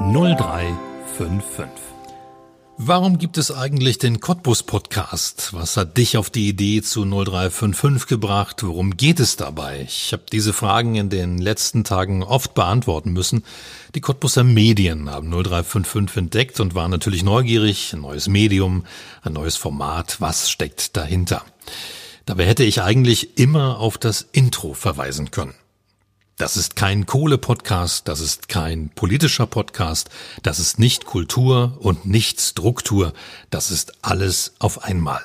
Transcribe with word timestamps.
0355. 0.00 1.66
Warum 2.78 3.18
gibt 3.18 3.36
es 3.36 3.52
eigentlich 3.52 3.98
den 3.98 4.18
Cottbus 4.18 4.62
Podcast? 4.62 5.52
Was 5.52 5.76
hat 5.76 5.98
dich 5.98 6.16
auf 6.16 6.30
die 6.30 6.48
Idee 6.48 6.80
zu 6.80 7.04
0355 7.04 8.08
gebracht? 8.08 8.62
Worum 8.62 8.96
geht 8.96 9.20
es 9.20 9.36
dabei? 9.36 9.82
Ich 9.86 10.14
habe 10.14 10.22
diese 10.32 10.54
Fragen 10.54 10.94
in 10.94 11.10
den 11.10 11.36
letzten 11.36 11.84
Tagen 11.84 12.22
oft 12.22 12.54
beantworten 12.54 13.12
müssen. 13.12 13.44
Die 13.94 14.00
Cottbuser 14.00 14.42
Medien 14.42 15.10
haben 15.10 15.28
0355 15.28 16.16
entdeckt 16.16 16.60
und 16.60 16.74
waren 16.74 16.90
natürlich 16.90 17.22
neugierig. 17.22 17.92
Ein 17.92 18.00
neues 18.00 18.26
Medium, 18.26 18.86
ein 19.20 19.34
neues 19.34 19.56
Format. 19.56 20.16
Was 20.22 20.50
steckt 20.50 20.96
dahinter? 20.96 21.44
Dabei 22.24 22.46
hätte 22.46 22.64
ich 22.64 22.80
eigentlich 22.80 23.38
immer 23.38 23.78
auf 23.78 23.98
das 23.98 24.22
Intro 24.32 24.72
verweisen 24.72 25.30
können. 25.30 25.54
Das 26.40 26.56
ist 26.56 26.74
kein 26.74 27.04
Kohle-Podcast, 27.04 28.08
das 28.08 28.20
ist 28.20 28.48
kein 28.48 28.88
politischer 28.88 29.46
Podcast, 29.46 30.08
das 30.42 30.58
ist 30.58 30.78
nicht 30.78 31.04
Kultur 31.04 31.76
und 31.80 32.06
nicht 32.06 32.40
Struktur, 32.40 33.12
das 33.50 33.70
ist 33.70 33.92
alles 34.02 34.54
auf 34.58 34.82
einmal. 34.82 35.20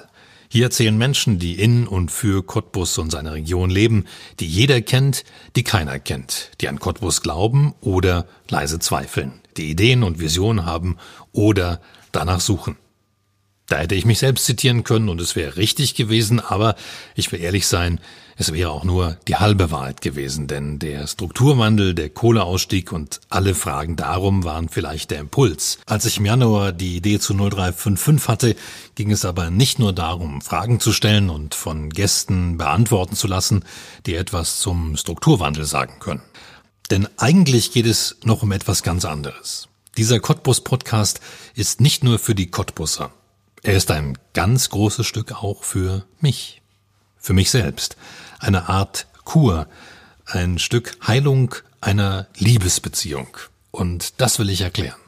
Hier 0.49 0.65
erzählen 0.65 0.97
Menschen, 0.97 1.39
die 1.39 1.57
in 1.57 1.87
und 1.87 2.11
für 2.11 2.45
Cottbus 2.45 2.97
und 2.97 3.11
seine 3.11 3.31
Region 3.31 3.69
leben, 3.69 4.03
die 4.41 4.45
jeder 4.45 4.81
kennt, 4.81 5.23
die 5.55 5.63
keiner 5.63 5.99
kennt, 5.99 6.51
die 6.59 6.67
an 6.67 6.79
Cottbus 6.79 7.21
glauben 7.21 7.73
oder 7.79 8.27
leise 8.49 8.79
zweifeln, 8.79 9.39
die 9.55 9.69
Ideen 9.69 10.03
und 10.03 10.19
Visionen 10.19 10.65
haben 10.65 10.97
oder 11.31 11.79
danach 12.11 12.41
suchen. 12.41 12.75
Da 13.67 13.77
hätte 13.77 13.95
ich 13.95 14.05
mich 14.05 14.19
selbst 14.19 14.45
zitieren 14.45 14.83
können 14.83 15.09
und 15.09 15.19
es 15.19 15.35
wäre 15.35 15.57
richtig 15.57 15.95
gewesen, 15.95 16.39
aber 16.39 16.75
ich 17.15 17.31
will 17.31 17.41
ehrlich 17.41 17.65
sein, 17.65 17.99
es 18.37 18.51
wäre 18.51 18.69
auch 18.69 18.83
nur 18.83 19.17
die 19.27 19.37
halbe 19.37 19.71
Wahrheit 19.71 20.01
gewesen, 20.01 20.47
denn 20.47 20.77
der 20.77 21.07
Strukturwandel, 21.07 21.95
der 21.95 22.09
Kohleausstieg 22.09 22.91
und 22.91 23.21
alle 23.29 23.55
Fragen 23.55 23.95
darum 23.95 24.43
waren 24.43 24.67
vielleicht 24.67 25.11
der 25.11 25.21
Impuls. 25.21 25.79
Als 25.85 26.05
ich 26.05 26.17
im 26.17 26.25
Januar 26.25 26.73
die 26.73 26.97
Idee 26.97 27.17
zu 27.17 27.33
0355 27.33 28.27
hatte, 28.27 28.55
ging 28.93 29.09
es 29.09 29.25
aber 29.25 29.49
nicht 29.49 29.79
nur 29.79 29.93
darum, 29.93 30.41
Fragen 30.41 30.79
zu 30.79 30.91
stellen 30.91 31.29
und 31.29 31.55
von 31.55 31.89
Gästen 31.89 32.57
beantworten 32.57 33.15
zu 33.15 33.27
lassen, 33.27 33.63
die 34.05 34.15
etwas 34.15 34.59
zum 34.59 34.97
Strukturwandel 34.97 35.65
sagen 35.65 35.99
können. 35.99 36.21
Denn 36.91 37.07
eigentlich 37.17 37.71
geht 37.71 37.87
es 37.87 38.17
noch 38.23 38.43
um 38.43 38.51
etwas 38.51 38.83
ganz 38.83 39.05
anderes. 39.05 39.69
Dieser 39.97 40.19
Cottbus-Podcast 40.19 41.21
ist 41.55 41.79
nicht 41.79 42.03
nur 42.03 42.19
für 42.19 42.35
die 42.35 42.51
Cottbusser. 42.51 43.11
Er 43.65 43.73
ist 43.73 43.89
ein 43.89 44.15
ganz 44.35 44.69
großes 44.69 45.07
Stück 45.07 45.31
auch 45.43 45.63
für 45.63 46.05
mich, 46.21 46.61
für 47.17 47.33
mich 47.33 47.49
selbst. 47.49 47.97
Eine 48.37 48.69
Art 48.69 49.07
Kur, 49.23 49.67
ein 50.27 50.59
Stück 50.59 50.95
Heilung 51.07 51.55
einer 51.81 52.27
Liebesbeziehung. 52.37 53.35
Und 53.71 54.21
das 54.21 54.37
will 54.37 54.51
ich 54.51 54.61
erklären. 54.61 54.99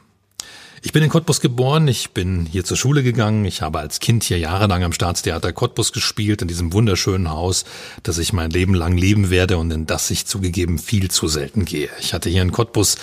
Ich 0.81 0.91
bin 0.91 1.03
in 1.03 1.09
Cottbus 1.09 1.39
geboren, 1.39 1.87
ich 1.87 2.11
bin 2.11 2.47
hier 2.47 2.65
zur 2.65 2.77
Schule 2.77 3.03
gegangen, 3.03 3.45
ich 3.45 3.61
habe 3.61 3.77
als 3.77 3.99
Kind 3.99 4.23
hier 4.23 4.39
jahrelang 4.39 4.83
am 4.83 4.93
Staatstheater 4.93 5.53
Cottbus 5.53 5.91
gespielt, 5.91 6.41
in 6.41 6.47
diesem 6.47 6.73
wunderschönen 6.73 7.29
Haus, 7.29 7.63
das 8.01 8.17
ich 8.17 8.33
mein 8.33 8.49
Leben 8.49 8.73
lang 8.73 8.97
lieben 8.97 9.29
werde 9.29 9.59
und 9.59 9.69
in 9.69 9.85
das 9.85 10.09
ich 10.09 10.25
zugegeben 10.25 10.79
viel 10.79 11.11
zu 11.11 11.27
selten 11.27 11.65
gehe. 11.65 11.89
Ich 11.99 12.15
hatte 12.15 12.29
hier 12.29 12.41
in 12.41 12.51
Cottbus 12.51 12.97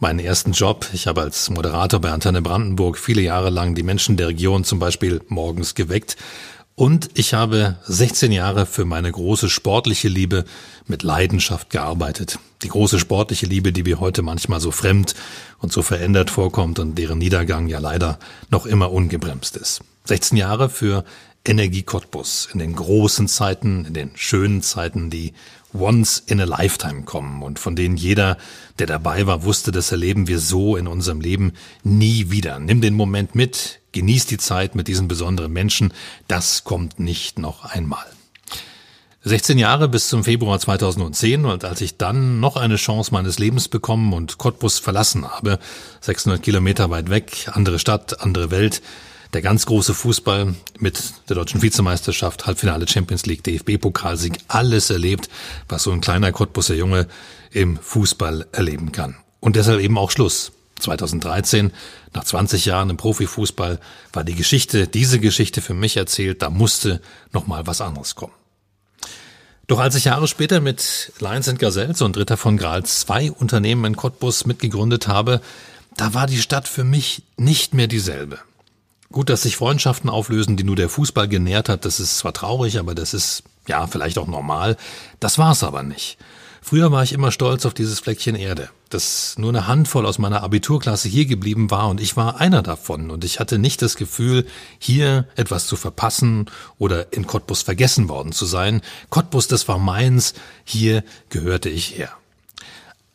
meinen 0.00 0.18
ersten 0.18 0.52
Job. 0.52 0.86
Ich 0.92 1.06
habe 1.06 1.22
als 1.22 1.50
Moderator 1.50 2.00
bei 2.00 2.10
Antenne 2.10 2.42
Brandenburg 2.42 2.98
viele 2.98 3.22
Jahre 3.22 3.50
lang 3.50 3.74
die 3.74 3.82
Menschen 3.82 4.16
der 4.16 4.28
Region 4.28 4.64
zum 4.64 4.78
Beispiel 4.78 5.20
morgens 5.28 5.74
geweckt. 5.74 6.16
Und 6.74 7.10
ich 7.14 7.34
habe 7.34 7.76
16 7.86 8.30
Jahre 8.30 8.64
für 8.64 8.84
meine 8.84 9.10
große 9.10 9.50
sportliche 9.50 10.06
Liebe 10.06 10.44
mit 10.86 11.02
Leidenschaft 11.02 11.70
gearbeitet. 11.70 12.38
Die 12.62 12.68
große 12.68 13.00
sportliche 13.00 13.46
Liebe, 13.46 13.72
die 13.72 13.82
mir 13.82 13.98
heute 13.98 14.22
manchmal 14.22 14.60
so 14.60 14.70
fremd 14.70 15.16
und 15.58 15.72
so 15.72 15.82
verändert 15.82 16.30
vorkommt 16.30 16.78
und 16.78 16.96
deren 16.96 17.18
Niedergang 17.18 17.66
ja 17.66 17.80
leider 17.80 18.20
noch 18.50 18.64
immer 18.64 18.92
ungebremst 18.92 19.56
ist. 19.56 19.80
16 20.04 20.38
Jahre 20.38 20.70
für 20.70 21.04
Energie 21.44 21.82
Cottbus 21.82 22.48
in 22.52 22.60
den 22.60 22.74
großen 22.76 23.26
Zeiten, 23.26 23.84
in 23.84 23.94
den 23.94 24.10
schönen 24.14 24.62
Zeiten, 24.62 25.10
die 25.10 25.32
once 25.72 26.22
in 26.26 26.40
a 26.40 26.44
lifetime 26.44 27.02
kommen 27.02 27.42
und 27.42 27.58
von 27.58 27.76
denen 27.76 27.96
jeder, 27.96 28.38
der 28.78 28.86
dabei 28.86 29.26
war, 29.26 29.44
wusste, 29.44 29.70
das 29.72 29.92
erleben 29.92 30.28
wir 30.28 30.38
so 30.38 30.76
in 30.76 30.86
unserem 30.86 31.20
Leben 31.20 31.52
nie 31.82 32.30
wieder. 32.30 32.58
Nimm 32.58 32.80
den 32.80 32.94
Moment 32.94 33.34
mit, 33.34 33.80
genieß 33.92 34.26
die 34.26 34.38
Zeit 34.38 34.74
mit 34.74 34.88
diesen 34.88 35.08
besonderen 35.08 35.52
Menschen, 35.52 35.92
das 36.26 36.64
kommt 36.64 36.98
nicht 36.98 37.38
noch 37.38 37.64
einmal. 37.64 38.06
16 39.24 39.58
Jahre 39.58 39.88
bis 39.88 40.08
zum 40.08 40.24
Februar 40.24 40.58
2010 40.58 41.44
und 41.44 41.64
als 41.64 41.80
ich 41.80 41.98
dann 41.98 42.40
noch 42.40 42.56
eine 42.56 42.76
Chance 42.76 43.12
meines 43.12 43.38
Lebens 43.38 43.68
bekommen 43.68 44.12
und 44.12 44.38
Cottbus 44.38 44.78
verlassen 44.78 45.28
habe, 45.28 45.58
600 46.00 46.42
Kilometer 46.42 46.88
weit 46.90 47.10
weg, 47.10 47.50
andere 47.52 47.78
Stadt, 47.78 48.20
andere 48.22 48.50
Welt, 48.50 48.80
der 49.32 49.42
ganz 49.42 49.66
große 49.66 49.94
Fußball 49.94 50.54
mit 50.78 51.12
der 51.28 51.36
deutschen 51.36 51.62
Vizemeisterschaft, 51.62 52.46
Halbfinale 52.46 52.88
Champions 52.88 53.26
League, 53.26 53.44
DFB-Pokalsieg, 53.44 54.38
alles 54.48 54.90
erlebt, 54.90 55.28
was 55.68 55.82
so 55.82 55.92
ein 55.92 56.00
kleiner 56.00 56.32
Cottbuser 56.32 56.74
Junge 56.74 57.06
im 57.50 57.76
Fußball 57.78 58.46
erleben 58.52 58.92
kann. 58.92 59.16
Und 59.40 59.56
deshalb 59.56 59.80
eben 59.80 59.98
auch 59.98 60.10
Schluss. 60.10 60.52
2013, 60.80 61.72
nach 62.14 62.24
20 62.24 62.64
Jahren 62.64 62.90
im 62.90 62.96
Profifußball, 62.96 63.80
war 64.12 64.24
die 64.24 64.36
Geschichte, 64.36 64.86
diese 64.86 65.18
Geschichte 65.18 65.60
für 65.60 65.74
mich 65.74 65.96
erzählt, 65.96 66.40
da 66.40 66.50
musste 66.50 67.00
noch 67.32 67.46
mal 67.46 67.66
was 67.66 67.80
anderes 67.80 68.14
kommen. 68.14 68.32
Doch 69.66 69.80
als 69.80 69.96
ich 69.96 70.04
Jahre 70.04 70.28
später 70.28 70.60
mit 70.60 71.12
Lions 71.18 71.52
Gazelles 71.58 72.00
und 72.00 72.16
Ritter 72.16 72.36
von 72.36 72.56
Graal 72.56 72.84
zwei 72.84 73.30
Unternehmen 73.30 73.84
in 73.84 73.96
Cottbus 73.96 74.46
mitgegründet 74.46 75.08
habe, 75.08 75.42
da 75.96 76.14
war 76.14 76.26
die 76.26 76.40
Stadt 76.40 76.68
für 76.68 76.84
mich 76.84 77.24
nicht 77.36 77.74
mehr 77.74 77.88
dieselbe. 77.88 78.38
Gut, 79.10 79.30
dass 79.30 79.42
sich 79.42 79.56
Freundschaften 79.56 80.10
auflösen, 80.10 80.56
die 80.56 80.64
nur 80.64 80.76
der 80.76 80.90
Fußball 80.90 81.28
genährt 81.28 81.68
hat, 81.68 81.84
das 81.84 81.98
ist 81.98 82.18
zwar 82.18 82.34
traurig, 82.34 82.78
aber 82.78 82.94
das 82.94 83.14
ist 83.14 83.42
ja 83.66 83.86
vielleicht 83.86 84.18
auch 84.18 84.26
normal. 84.26 84.76
Das 85.18 85.38
war's 85.38 85.62
aber 85.62 85.82
nicht. 85.82 86.18
Früher 86.60 86.92
war 86.92 87.02
ich 87.02 87.14
immer 87.14 87.32
stolz 87.32 87.64
auf 87.64 87.72
dieses 87.72 88.00
Fleckchen 88.00 88.34
Erde, 88.34 88.68
dass 88.90 89.38
nur 89.38 89.48
eine 89.48 89.66
Handvoll 89.66 90.04
aus 90.04 90.18
meiner 90.18 90.42
Abiturklasse 90.42 91.08
hier 91.08 91.24
geblieben 91.24 91.70
war 91.70 91.88
und 91.88 91.98
ich 91.98 92.16
war 92.16 92.38
einer 92.40 92.62
davon 92.62 93.10
und 93.10 93.24
ich 93.24 93.40
hatte 93.40 93.58
nicht 93.58 93.80
das 93.80 93.96
Gefühl, 93.96 94.46
hier 94.78 95.26
etwas 95.36 95.66
zu 95.66 95.76
verpassen 95.76 96.50
oder 96.76 97.10
in 97.14 97.26
Cottbus 97.26 97.62
vergessen 97.62 98.10
worden 98.10 98.32
zu 98.32 98.44
sein. 98.44 98.82
Cottbus, 99.08 99.48
das 99.48 99.68
war 99.68 99.78
meins, 99.78 100.34
hier 100.64 101.02
gehörte 101.30 101.70
ich 101.70 101.96
her. 101.96 102.10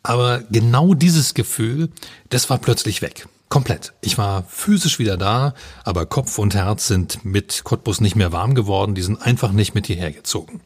Aber 0.01 0.39
genau 0.49 0.95
dieses 0.95 1.35
Gefühl, 1.35 1.89
das 2.29 2.49
war 2.49 2.57
plötzlich 2.57 3.03
weg. 3.03 3.27
Komplett. 3.53 3.93
Ich 4.01 4.17
war 4.17 4.45
physisch 4.49 4.97
wieder 4.97 5.15
da, 5.15 5.53
aber 5.83 6.07
Kopf 6.07 6.39
und 6.39 6.55
Herz 6.55 6.87
sind 6.87 7.23
mit 7.23 7.63
Cottbus 7.63 8.01
nicht 8.01 8.15
mehr 8.15 8.31
warm 8.31 8.55
geworden, 8.55 8.95
die 8.95 9.03
sind 9.03 9.21
einfach 9.21 9.51
nicht 9.51 9.75
mit 9.75 9.85
hierher 9.85 10.11
gezogen. 10.11 10.59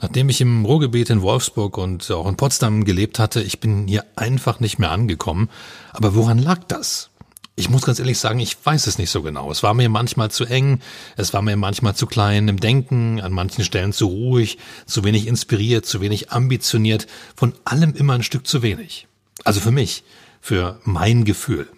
Nachdem 0.00 0.28
ich 0.28 0.40
im 0.40 0.64
Ruhrgebiet 0.64 1.08
in 1.10 1.22
Wolfsburg 1.22 1.78
und 1.78 2.10
auch 2.10 2.26
in 2.26 2.36
Potsdam 2.36 2.84
gelebt 2.84 3.20
hatte, 3.20 3.40
ich 3.44 3.60
bin 3.60 3.86
hier 3.86 4.04
einfach 4.16 4.58
nicht 4.58 4.80
mehr 4.80 4.90
angekommen. 4.90 5.48
Aber 5.92 6.16
woran 6.16 6.40
lag 6.40 6.64
das? 6.66 7.10
Ich 7.54 7.70
muss 7.70 7.82
ganz 7.82 8.00
ehrlich 8.00 8.18
sagen, 8.18 8.40
ich 8.40 8.56
weiß 8.60 8.88
es 8.88 8.98
nicht 8.98 9.10
so 9.10 9.22
genau. 9.22 9.48
Es 9.52 9.62
war 9.62 9.74
mir 9.74 9.88
manchmal 9.88 10.32
zu 10.32 10.46
eng, 10.46 10.80
es 11.16 11.32
war 11.32 11.42
mir 11.42 11.56
manchmal 11.56 11.94
zu 11.94 12.08
klein 12.08 12.48
im 12.48 12.58
Denken, 12.58 13.20
an 13.20 13.30
manchen 13.30 13.62
Stellen 13.62 13.92
zu 13.92 14.06
ruhig, 14.06 14.58
zu 14.84 15.04
wenig 15.04 15.28
inspiriert, 15.28 15.86
zu 15.86 16.00
wenig 16.00 16.32
ambitioniert, 16.32 17.06
von 17.36 17.52
allem 17.64 17.94
immer 17.94 18.14
ein 18.14 18.24
Stück 18.24 18.48
zu 18.48 18.62
wenig. 18.62 19.06
Also 19.44 19.60
für 19.60 19.70
mich, 19.70 20.02
für 20.40 20.80
mein 20.82 21.24
Gefühl. 21.24 21.68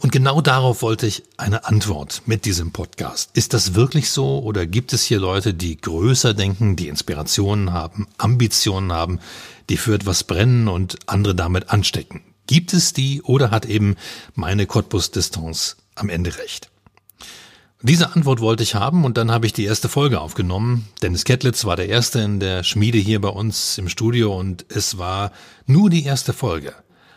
Und 0.00 0.12
genau 0.12 0.40
darauf 0.40 0.82
wollte 0.82 1.06
ich 1.06 1.24
eine 1.36 1.64
Antwort 1.64 2.22
mit 2.26 2.44
diesem 2.44 2.70
Podcast. 2.70 3.30
Ist 3.34 3.52
das 3.52 3.74
wirklich 3.74 4.10
so 4.10 4.38
oder 4.38 4.64
gibt 4.64 4.92
es 4.92 5.02
hier 5.02 5.18
Leute, 5.18 5.54
die 5.54 5.76
größer 5.76 6.34
denken, 6.34 6.76
die 6.76 6.88
Inspirationen 6.88 7.72
haben, 7.72 8.06
Ambitionen 8.16 8.92
haben, 8.92 9.18
die 9.68 9.76
für 9.76 9.94
etwas 9.94 10.22
brennen 10.22 10.68
und 10.68 10.98
andere 11.06 11.34
damit 11.34 11.70
anstecken? 11.70 12.22
Gibt 12.46 12.72
es 12.72 12.92
die 12.92 13.22
oder 13.22 13.50
hat 13.50 13.66
eben 13.66 13.96
meine 14.34 14.66
Cottbus-Distanz 14.66 15.76
am 15.96 16.08
Ende 16.08 16.38
recht? 16.38 16.70
Diese 17.82 18.12
Antwort 18.14 18.40
wollte 18.40 18.62
ich 18.62 18.74
haben 18.74 19.04
und 19.04 19.16
dann 19.16 19.30
habe 19.30 19.46
ich 19.46 19.52
die 19.52 19.64
erste 19.64 19.88
Folge 19.88 20.20
aufgenommen. 20.20 20.88
Dennis 21.02 21.24
Kettlitz 21.24 21.64
war 21.64 21.76
der 21.76 21.88
Erste 21.88 22.20
in 22.20 22.40
der 22.40 22.64
Schmiede 22.64 22.98
hier 22.98 23.20
bei 23.20 23.28
uns 23.28 23.78
im 23.78 23.88
Studio 23.88 24.36
und 24.36 24.64
es 24.68 24.98
war 24.98 25.30
nur 25.66 25.90
die 25.90 26.04
erste 26.04 26.32
Folge. 26.32 26.74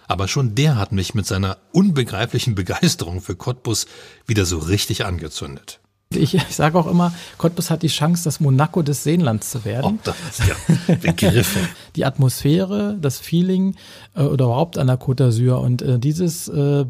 Aber 0.08 0.28
schon 0.28 0.56
der 0.56 0.78
hat 0.78 0.92
mich 0.92 1.14
mit 1.14 1.26
seiner 1.26 1.58
unbegreiflichen 1.72 2.56
Begeisterung 2.56 3.22
für 3.22 3.36
Cottbus 3.36 3.86
wieder 4.26 4.46
so 4.46 4.58
richtig 4.58 5.06
angezündet. 5.06 5.82
Ich, 6.14 6.36
ich 6.36 6.56
sage 6.56 6.78
auch 6.78 6.88
immer, 6.88 7.14
Cottbus 7.38 7.70
hat 7.70 7.84
die 7.84 7.88
Chance, 7.88 8.26
das 8.26 8.40
Monaco 8.40 8.82
des 8.82 9.04
Seenlands 9.04 9.50
zu 9.50 9.64
werden. 9.64 10.00
Oh, 10.00 10.00
das 10.04 10.16
ist 10.30 10.48
ja 10.48 10.96
Begriffe. 10.96 11.60
die 11.96 12.06
Atmosphäre, 12.06 12.98
das 13.00 13.20
Feeling 13.20 13.76
äh, 14.16 14.24
oder 14.24 14.46
überhaupt 14.46 14.78
an 14.78 14.88
der 14.88 15.00
Côte 15.00 15.24
d'Azur 15.24 15.62
und 15.62 15.82
äh, 15.82 16.00
dieses, 16.00 16.50
äh, 16.50 16.86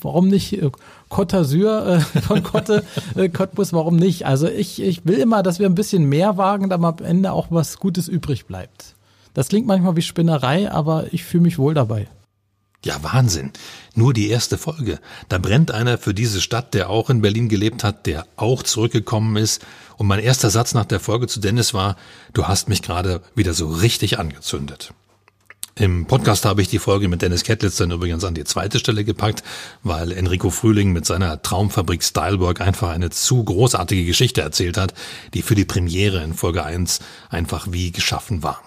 warum 0.00 0.28
nicht 0.28 0.52
äh, 0.62 0.70
Côte 1.10 1.40
d'Azur 1.40 1.96
äh, 1.96 2.00
von 2.20 2.42
Cotte, 2.42 2.84
äh, 3.16 3.28
Cottbus, 3.28 3.72
warum 3.72 3.96
nicht? 3.96 4.26
Also 4.26 4.48
ich, 4.48 4.80
ich 4.80 5.04
will 5.04 5.18
immer, 5.18 5.42
dass 5.42 5.58
wir 5.58 5.66
ein 5.66 5.74
bisschen 5.74 6.04
mehr 6.04 6.36
wagen, 6.36 6.70
damit 6.70 7.00
am 7.00 7.06
Ende 7.06 7.32
auch 7.32 7.48
was 7.50 7.78
Gutes 7.78 8.06
übrig 8.06 8.46
bleibt. 8.46 8.94
Das 9.34 9.48
klingt 9.48 9.66
manchmal 9.66 9.96
wie 9.96 10.02
Spinnerei, 10.02 10.70
aber 10.70 11.12
ich 11.12 11.24
fühle 11.24 11.44
mich 11.44 11.58
wohl 11.58 11.74
dabei. 11.74 12.08
Ja, 12.84 13.02
Wahnsinn. 13.02 13.52
Nur 13.94 14.14
die 14.14 14.30
erste 14.30 14.56
Folge. 14.56 15.00
Da 15.28 15.36
brennt 15.36 15.70
einer 15.70 15.98
für 15.98 16.14
diese 16.14 16.40
Stadt, 16.40 16.72
der 16.72 16.88
auch 16.88 17.10
in 17.10 17.20
Berlin 17.20 17.50
gelebt 17.50 17.84
hat, 17.84 18.06
der 18.06 18.26
auch 18.36 18.62
zurückgekommen 18.62 19.36
ist. 19.36 19.64
Und 19.98 20.06
mein 20.06 20.20
erster 20.20 20.48
Satz 20.48 20.72
nach 20.72 20.86
der 20.86 20.98
Folge 20.98 21.26
zu 21.26 21.40
Dennis 21.40 21.74
war, 21.74 21.96
du 22.32 22.48
hast 22.48 22.70
mich 22.70 22.80
gerade 22.80 23.20
wieder 23.34 23.52
so 23.52 23.68
richtig 23.68 24.18
angezündet. 24.18 24.94
Im 25.76 26.06
Podcast 26.06 26.46
habe 26.46 26.62
ich 26.62 26.68
die 26.68 26.78
Folge 26.78 27.08
mit 27.08 27.22
Dennis 27.22 27.42
Kettlitz 27.42 27.76
dann 27.76 27.90
übrigens 27.90 28.24
an 28.24 28.34
die 28.34 28.44
zweite 28.44 28.78
Stelle 28.78 29.04
gepackt, 29.04 29.42
weil 29.82 30.12
Enrico 30.12 30.50
Frühling 30.50 30.92
mit 30.92 31.06
seiner 31.06 31.42
Traumfabrik 31.42 32.02
Stylework 32.02 32.60
einfach 32.60 32.90
eine 32.90 33.10
zu 33.10 33.44
großartige 33.44 34.04
Geschichte 34.04 34.40
erzählt 34.40 34.76
hat, 34.78 34.94
die 35.34 35.42
für 35.42 35.54
die 35.54 35.64
Premiere 35.64 36.22
in 36.22 36.34
Folge 36.34 36.64
1 36.64 37.00
einfach 37.28 37.68
wie 37.70 37.92
geschaffen 37.92 38.42
war. 38.42 38.62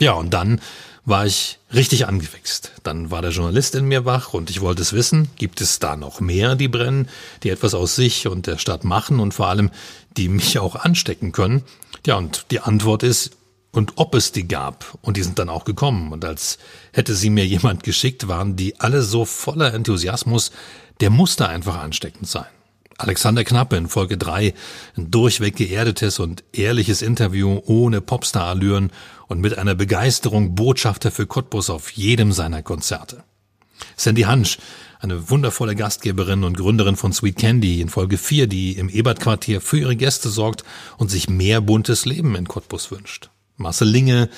Ja, 0.00 0.12
und 0.12 0.30
dann 0.30 0.60
war 1.04 1.24
ich 1.24 1.58
richtig 1.72 2.06
angefixt. 2.06 2.72
Dann 2.82 3.10
war 3.10 3.22
der 3.22 3.30
Journalist 3.30 3.74
in 3.74 3.86
mir 3.86 4.04
wach 4.04 4.34
und 4.34 4.50
ich 4.50 4.60
wollte 4.60 4.82
es 4.82 4.92
wissen, 4.92 5.28
gibt 5.36 5.60
es 5.60 5.78
da 5.78 5.96
noch 5.96 6.20
mehr, 6.20 6.56
die 6.56 6.68
brennen, 6.68 7.08
die 7.42 7.50
etwas 7.50 7.74
aus 7.74 7.94
sich 7.94 8.26
und 8.26 8.46
der 8.46 8.58
Stadt 8.58 8.84
machen 8.84 9.20
und 9.20 9.32
vor 9.32 9.46
allem, 9.46 9.70
die 10.16 10.28
mich 10.28 10.58
auch 10.58 10.74
anstecken 10.74 11.32
können? 11.32 11.62
Ja, 12.06 12.16
und 12.16 12.46
die 12.50 12.60
Antwort 12.60 13.02
ist, 13.02 13.36
und 13.76 13.92
ob 13.96 14.14
es 14.14 14.32
die 14.32 14.48
gab. 14.48 14.96
Und 15.02 15.18
die 15.18 15.22
sind 15.22 15.38
dann 15.38 15.50
auch 15.50 15.64
gekommen. 15.64 16.10
Und 16.10 16.24
als 16.24 16.56
hätte 16.92 17.14
sie 17.14 17.28
mir 17.28 17.46
jemand 17.46 17.82
geschickt, 17.82 18.26
waren 18.26 18.56
die 18.56 18.80
alle 18.80 19.02
so 19.02 19.26
voller 19.26 19.74
Enthusiasmus, 19.74 20.50
der 21.00 21.10
musste 21.10 21.46
einfach 21.46 21.76
ansteckend 21.76 22.26
sein. 22.26 22.46
Alexander 22.98 23.44
Knappe 23.44 23.76
in 23.76 23.88
Folge 23.88 24.16
3, 24.16 24.54
ein 24.96 25.10
durchweg 25.10 25.56
geerdetes 25.56 26.18
und 26.18 26.44
ehrliches 26.52 27.02
Interview 27.02 27.60
ohne 27.66 28.00
Popstar-Allüren 28.00 28.90
und 29.28 29.40
mit 29.40 29.58
einer 29.58 29.74
Begeisterung 29.74 30.54
Botschafter 30.54 31.10
für 31.10 31.26
Cottbus 31.26 31.68
auf 31.68 31.90
jedem 31.90 32.32
seiner 32.32 32.62
Konzerte. 32.62 33.24
Sandy 33.96 34.22
Hansch, 34.22 34.56
eine 34.98 35.28
wundervolle 35.28 35.76
Gastgeberin 35.76 36.42
und 36.42 36.56
Gründerin 36.56 36.96
von 36.96 37.12
Sweet 37.12 37.36
Candy 37.36 37.82
in 37.82 37.90
Folge 37.90 38.16
4, 38.16 38.46
die 38.46 38.72
im 38.72 38.88
Ebert-Quartier 38.88 39.60
für 39.60 39.78
ihre 39.78 39.96
Gäste 39.96 40.30
sorgt 40.30 40.64
und 40.96 41.10
sich 41.10 41.28
mehr 41.28 41.60
buntes 41.60 42.06
Leben 42.06 42.34
in 42.34 42.48
Cottbus 42.48 42.90
wünscht. 42.90 43.28
Marcel 43.56 43.88
Linge 43.88 44.30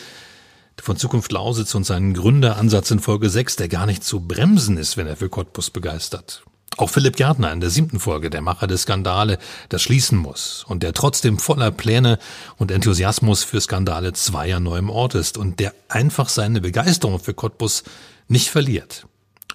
von 0.80 0.96
Zukunft 0.96 1.30
Lausitz 1.30 1.74
und 1.76 1.84
seinen 1.84 2.14
Gründeransatz 2.14 2.90
in 2.90 2.98
Folge 2.98 3.30
6, 3.30 3.56
der 3.56 3.68
gar 3.68 3.86
nicht 3.86 4.02
zu 4.02 4.20
bremsen 4.20 4.76
ist, 4.76 4.96
wenn 4.96 5.06
er 5.06 5.16
für 5.16 5.28
Cottbus 5.28 5.70
begeistert. 5.70 6.42
Auch 6.76 6.90
Philipp 6.90 7.16
Gärtner 7.16 7.52
in 7.52 7.60
der 7.60 7.70
siebten 7.70 7.98
Folge, 7.98 8.30
der 8.30 8.40
Macher 8.40 8.68
des 8.68 8.82
Skandale, 8.82 9.38
das 9.68 9.82
schließen 9.82 10.16
muss 10.16 10.64
und 10.68 10.82
der 10.82 10.92
trotzdem 10.92 11.38
voller 11.38 11.72
Pläne 11.72 12.18
und 12.56 12.70
Enthusiasmus 12.70 13.42
für 13.42 13.60
Skandale 13.60 14.12
zweier 14.12 14.60
neuem 14.60 14.90
Ort 14.90 15.16
ist 15.16 15.38
und 15.38 15.58
der 15.58 15.74
einfach 15.88 16.28
seine 16.28 16.60
Begeisterung 16.60 17.18
für 17.18 17.34
Cottbus 17.34 17.82
nicht 18.28 18.50
verliert. 18.50 19.06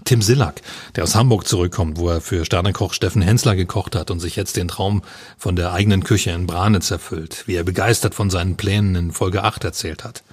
Tim 0.06 0.21
Sillack, 0.21 0.62
der 0.95 1.04
aus 1.04 1.15
Hamburg 1.15 1.48
zurückkommt, 1.48 1.98
wo 1.98 2.10
er 2.10 2.19
für 2.19 2.44
Sternekoch 2.44 2.94
Steffen 2.94 3.21
Hensler 3.21 3.56
gekocht 3.56 3.95
hat 3.95 4.12
und 4.12 4.19
sich 4.19 4.36
jetzt 4.36 4.57
den 4.57 4.68
Traum 4.68 5.01
von 5.38 5.56
der 5.56 5.71
eigenen 5.71 6.04
Küche 6.04 6.31
in 6.31 6.45
Branitz 6.45 6.92
erfüllt, 6.92 7.44
wie 7.45 7.56
er 7.56 7.63
begeistert 7.63 8.16
von 8.16 8.30
seinen 8.30 8.57
Plänen 8.57 8.95
in 8.95 9.12
Folge 9.12 9.44
8 9.44 9.63
erzählt 9.63 10.04
hat. 10.04 10.24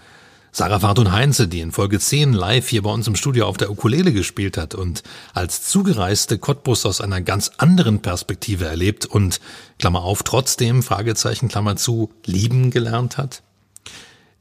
Sarah 0.53 0.81
Fartun 0.81 1.13
Heinze, 1.13 1.47
die 1.47 1.61
in 1.61 1.71
Folge 1.71 2.01
10 2.01 2.33
live 2.33 2.69
hier 2.69 2.83
bei 2.83 2.91
uns 2.91 3.07
im 3.07 3.15
Studio 3.15 3.47
auf 3.47 3.57
der 3.57 3.71
Ukulele 3.71 4.13
gespielt 4.13 4.57
hat 4.57 4.75
und 4.75 5.05
als 5.33 5.69
zugereiste 5.69 6.39
Cottbus 6.39 6.85
aus 6.87 7.01
einer 7.01 7.21
ganz 7.21 7.53
anderen 7.59 8.03
Perspektive 8.03 8.65
erlebt 8.65 9.07
und, 9.07 9.41
Klammer 9.79 10.03
auf, 10.03 10.25
trotzdem, 10.25 10.83
Fragezeichen, 10.83 11.47
Klammer 11.47 11.77
zu, 11.77 12.11
lieben 12.27 12.73
gelernt 12.73 13.17
hat. 13.17 13.43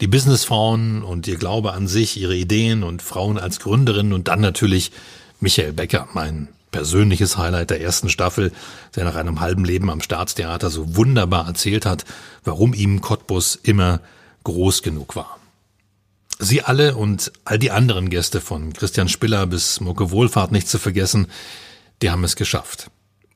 Die 0.01 0.07
Businessfrauen 0.07 1.03
und 1.03 1.27
ihr 1.27 1.37
Glaube 1.37 1.73
an 1.73 1.87
sich, 1.87 2.19
ihre 2.19 2.35
Ideen 2.35 2.81
und 2.81 3.03
Frauen 3.03 3.37
als 3.37 3.59
Gründerin 3.59 4.11
und 4.11 4.27
dann 4.27 4.41
natürlich 4.41 4.91
Michael 5.39 5.73
Becker, 5.73 6.07
mein 6.13 6.47
persönliches 6.71 7.37
Highlight 7.37 7.69
der 7.69 7.81
ersten 7.81 8.09
Staffel, 8.09 8.51
der 8.95 9.03
nach 9.03 9.15
einem 9.15 9.41
halben 9.41 9.63
Leben 9.63 9.91
am 9.91 10.01
Staatstheater 10.01 10.71
so 10.71 10.95
wunderbar 10.95 11.45
erzählt 11.45 11.85
hat, 11.85 12.03
warum 12.43 12.73
ihm 12.73 12.99
Cottbus 13.01 13.55
immer 13.61 13.99
groß 14.43 14.81
genug 14.81 15.15
war. 15.15 15.38
Sie 16.41 16.61
alle 16.61 16.95
und 16.95 17.33
all 17.43 17.59
die 17.59 17.69
anderen 17.69 18.09
Gäste 18.09 18.39
von 18.39 18.71
Christian 18.71 19.09
Spiller 19.09 19.45
bis 19.45 19.81
Mucke 19.81 20.09
Wohlfahrt 20.09 20.53
nicht 20.53 20.69
zu 20.69 20.79
vergessen, 20.79 21.27
die 22.01 22.09
haben 22.09 22.23
es 22.23 22.37
geschafft. 22.37 22.89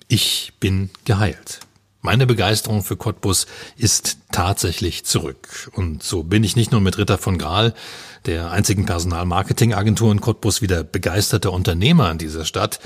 Ich 0.07 0.53
bin 0.61 0.89
geheilt. 1.03 1.59
Meine 2.01 2.25
Begeisterung 2.25 2.81
für 2.81 2.95
Cottbus 2.95 3.45
ist 3.75 4.19
tatsächlich 4.31 5.03
zurück. 5.03 5.69
Und 5.73 6.01
so 6.01 6.23
bin 6.23 6.45
ich 6.45 6.55
nicht 6.55 6.71
nur 6.71 6.79
mit 6.79 6.97
Ritter 6.97 7.17
von 7.17 7.37
Graal, 7.37 7.73
der 8.25 8.51
einzigen 8.51 8.85
Personalmarketingagentur 8.85 10.09
in 10.11 10.21
Cottbus, 10.21 10.61
wieder 10.61 10.85
begeisterter 10.85 11.51
Unternehmer 11.51 12.09
in 12.09 12.17
dieser 12.17 12.45
Stadt. 12.45 12.79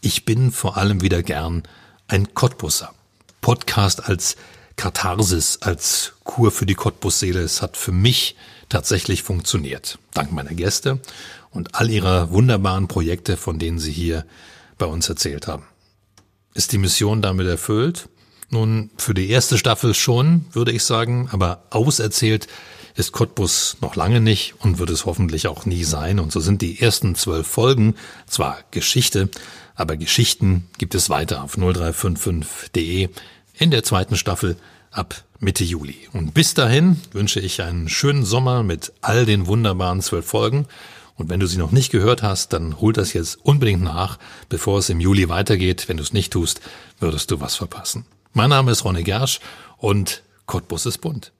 Ich 0.00 0.24
bin 0.24 0.52
vor 0.52 0.76
allem 0.76 1.00
wieder 1.00 1.24
gern 1.24 1.64
ein 2.06 2.32
Cottbusser. 2.34 2.94
Podcast 3.40 4.08
als 4.08 4.36
Katharsis, 4.76 5.58
als 5.60 6.12
Kur 6.24 6.50
für 6.50 6.66
die 6.66 6.74
Cottbus-Seele. 6.74 7.40
Es 7.40 7.62
hat 7.62 7.76
für 7.76 7.92
mich 7.92 8.36
tatsächlich 8.68 9.22
funktioniert. 9.22 9.98
Dank 10.12 10.32
meiner 10.32 10.54
Gäste 10.54 11.00
und 11.50 11.74
all 11.74 11.90
ihrer 11.90 12.30
wunderbaren 12.30 12.88
Projekte, 12.88 13.36
von 13.36 13.58
denen 13.58 13.78
sie 13.78 13.92
hier 13.92 14.24
bei 14.78 14.86
uns 14.86 15.08
erzählt 15.08 15.46
haben. 15.46 15.64
Ist 16.54 16.72
die 16.72 16.78
Mission 16.78 17.22
damit 17.22 17.46
erfüllt? 17.46 18.08
Nun, 18.50 18.90
für 18.96 19.14
die 19.14 19.30
erste 19.30 19.58
Staffel 19.58 19.94
schon, 19.94 20.46
würde 20.52 20.72
ich 20.72 20.84
sagen, 20.84 21.28
aber 21.32 21.64
auserzählt 21.70 22.46
ist 22.94 23.12
Cottbus 23.12 23.76
noch 23.80 23.96
lange 23.96 24.20
nicht 24.20 24.54
und 24.60 24.78
wird 24.78 24.90
es 24.90 25.04
hoffentlich 25.04 25.48
auch 25.48 25.66
nie 25.66 25.82
sein. 25.82 26.20
Und 26.20 26.30
so 26.30 26.40
sind 26.40 26.62
die 26.62 26.80
ersten 26.80 27.16
zwölf 27.16 27.46
Folgen 27.46 27.96
zwar 28.26 28.58
Geschichte, 28.70 29.28
aber 29.74 29.96
Geschichten 29.96 30.68
gibt 30.78 30.94
es 30.94 31.10
weiter 31.10 31.42
auf 31.42 31.56
0355.de 31.56 33.08
in 33.56 33.70
der 33.70 33.82
zweiten 33.82 34.16
Staffel 34.16 34.56
ab 34.90 35.24
Mitte 35.40 35.64
Juli. 35.64 36.08
Und 36.12 36.34
bis 36.34 36.54
dahin 36.54 37.00
wünsche 37.12 37.40
ich 37.40 37.62
einen 37.62 37.88
schönen 37.88 38.24
Sommer 38.24 38.62
mit 38.62 38.92
all 39.00 39.26
den 39.26 39.46
wunderbaren 39.46 40.00
zwölf 40.00 40.26
Folgen. 40.26 40.66
Und 41.16 41.28
wenn 41.28 41.40
du 41.40 41.46
sie 41.46 41.58
noch 41.58 41.70
nicht 41.70 41.92
gehört 41.92 42.22
hast, 42.22 42.52
dann 42.52 42.80
hol 42.80 42.92
das 42.92 43.12
jetzt 43.12 43.38
unbedingt 43.44 43.82
nach, 43.82 44.18
bevor 44.48 44.78
es 44.78 44.88
im 44.88 45.00
Juli 45.00 45.28
weitergeht. 45.28 45.88
Wenn 45.88 45.96
du 45.96 46.02
es 46.02 46.12
nicht 46.12 46.32
tust, 46.32 46.60
würdest 46.98 47.30
du 47.30 47.40
was 47.40 47.54
verpassen. 47.54 48.04
Mein 48.32 48.50
Name 48.50 48.72
ist 48.72 48.84
Ronny 48.84 49.04
Gersch 49.04 49.40
und 49.78 50.22
Cottbus 50.46 50.86
ist 50.86 50.98
bunt. 50.98 51.32